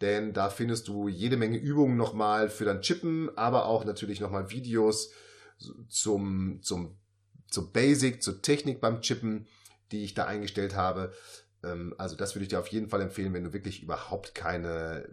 denn 0.00 0.32
da 0.32 0.50
findest 0.50 0.88
du 0.88 1.06
jede 1.06 1.36
Menge 1.36 1.58
Übungen 1.58 1.96
nochmal 1.96 2.48
für 2.48 2.64
dein 2.64 2.80
Chippen, 2.80 3.30
aber 3.38 3.66
auch 3.66 3.84
natürlich 3.84 4.18
nochmal 4.18 4.50
Videos 4.50 5.12
zum, 5.88 6.58
zum, 6.60 6.98
zum 7.50 7.72
Basic, 7.72 8.22
zur 8.22 8.42
Technik 8.42 8.80
beim 8.80 9.00
Chippen, 9.00 9.46
die 9.92 10.04
ich 10.04 10.14
da 10.14 10.26
eingestellt 10.26 10.74
habe. 10.74 11.12
Ähm, 11.62 11.94
also 11.98 12.16
das 12.16 12.34
würde 12.34 12.44
ich 12.44 12.48
dir 12.48 12.60
auf 12.60 12.68
jeden 12.68 12.88
Fall 12.88 13.00
empfehlen, 13.00 13.32
wenn 13.32 13.44
du 13.44 13.52
wirklich 13.52 13.82
überhaupt 13.82 14.34
keine, 14.34 15.08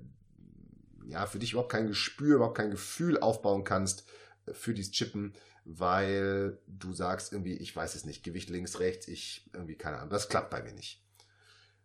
ja, 1.06 1.26
für 1.26 1.40
dich 1.40 1.54
überhaupt 1.54 1.72
kein 1.72 1.88
Gespür, 1.88 2.36
überhaupt 2.36 2.58
kein 2.58 2.72
Gefühl 2.72 3.20
aufbauen 3.20 3.64
kannst 3.64 4.06
äh, 4.46 4.54
für 4.54 4.74
dieses 4.74 4.92
Chippen, 4.92 5.34
weil 5.64 6.60
du 6.68 6.94
sagst 6.94 7.34
irgendwie, 7.34 7.56
ich 7.56 7.76
weiß 7.76 7.96
es 7.96 8.06
nicht, 8.06 8.24
Gewicht 8.24 8.50
links, 8.50 8.80
rechts, 8.80 9.08
ich 9.08 9.50
irgendwie, 9.54 9.76
keine 9.76 9.98
Ahnung, 9.98 10.10
das 10.10 10.30
klappt 10.30 10.50
bei 10.50 10.62
mir 10.64 10.74
nicht. 10.74 11.04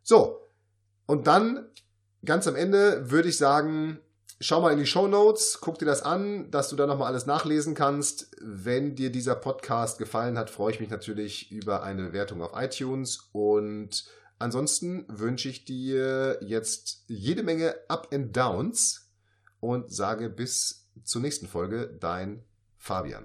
So, 0.03 0.51
und 1.07 1.27
dann 1.27 1.69
ganz 2.25 2.47
am 2.47 2.57
Ende 2.57 3.11
würde 3.11 3.29
ich 3.29 3.37
sagen, 3.37 4.01
schau 4.41 4.61
mal 4.61 4.73
in 4.73 4.79
die 4.79 4.87
Show 4.87 5.09
Notes, 5.09 5.59
guck 5.61 5.79
dir 5.79 5.87
das 5.87 6.03
an, 6.03 6.51
dass 6.51 6.69
du 6.69 6.77
da 6.77 6.87
nochmal 6.87 7.09
alles 7.09 7.27
nachlesen 7.27 7.75
kannst. 7.75 8.37
Wenn 8.41 8.95
dir 8.95 9.11
dieser 9.11 9.35
Podcast 9.35 9.99
gefallen 9.99 10.39
hat, 10.39 10.51
freue 10.51 10.73
ich 10.73 10.81
mich 10.81 10.91
natürlich 10.91 11.51
über 11.51 11.83
eine 11.83 12.05
Bewertung 12.05 12.43
auf 12.43 12.53
iTunes 12.55 13.29
und 13.33 14.05
ansonsten 14.39 15.07
wünsche 15.09 15.49
ich 15.49 15.65
dir 15.65 16.39
jetzt 16.43 17.05
jede 17.07 17.43
Menge 17.43 17.75
Up 17.89 18.09
and 18.13 18.37
Downs 18.37 19.11
und 19.61 19.91
sage 19.91 20.29
bis 20.29 20.87
zur 21.03 21.23
nächsten 21.23 21.49
Folge, 21.49 21.97
dein 21.99 22.45
Fabian. 22.79 23.25